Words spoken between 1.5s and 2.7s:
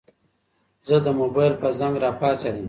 په زنګ راپاڅېدم.